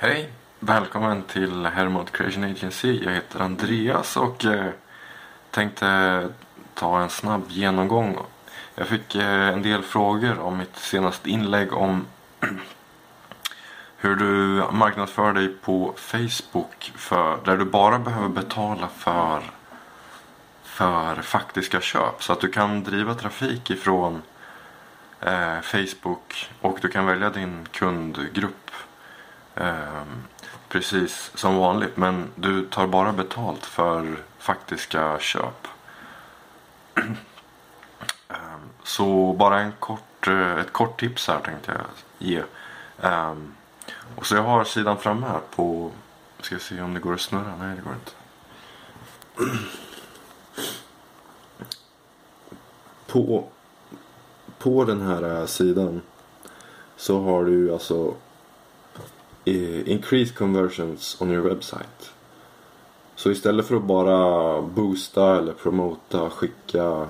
[0.00, 0.30] Hej!
[0.60, 3.04] Välkommen till Hermod Creation Agency.
[3.04, 4.70] Jag heter Andreas och eh,
[5.50, 6.28] tänkte
[6.74, 8.18] ta en snabb genomgång.
[8.74, 12.06] Jag fick eh, en del frågor om mitt senaste inlägg om
[13.96, 19.42] hur du marknadsför dig på Facebook för, där du bara behöver betala för,
[20.62, 22.22] för faktiska köp.
[22.22, 24.22] Så att du kan driva trafik ifrån
[25.20, 28.70] eh, Facebook och du kan välja din kundgrupp
[29.60, 30.02] eh,
[30.68, 31.96] precis som vanligt.
[31.96, 35.68] Men du tar bara betalt för faktiska köp.
[38.28, 38.36] eh,
[38.82, 41.86] så bara en kort, eh, ett kort tips här tänkte jag
[42.28, 42.42] ge.
[43.02, 43.54] Ehm,
[44.16, 45.90] och så jag har sidan framme här på...
[46.40, 47.56] Ska se om det går att snurra.
[47.58, 48.12] Nej, det går inte.
[53.06, 53.48] På,
[54.58, 56.02] på den här eh, sidan
[56.96, 58.14] så har du alltså
[59.88, 62.10] increase conversions on your website.
[63.16, 67.06] Så istället för att bara boosta eller promota, skicka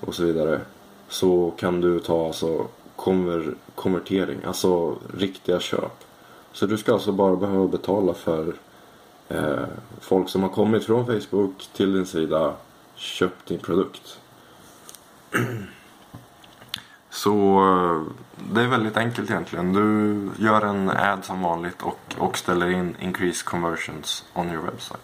[0.00, 0.60] och så vidare
[1.08, 6.04] så kan du ta alltså konver konvertering, alltså riktiga köp.
[6.52, 8.54] Så du ska alltså bara behöva betala för
[9.28, 9.64] eh,
[10.00, 12.54] folk som har kommit från Facebook till din sida,
[12.94, 14.18] köpt din produkt.
[17.10, 18.12] Så eh,
[18.52, 19.72] det är väldigt enkelt egentligen.
[19.72, 25.00] Du gör en ad som vanligt och, och ställer in increase conversions on your website.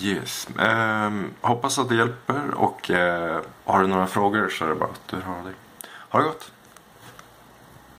[0.00, 0.48] Yes.
[0.58, 4.90] Eh, hoppas att det hjälper och eh, har du några frågor så är det bara
[4.90, 5.54] att du hör dig.
[6.08, 6.52] Ha det gott!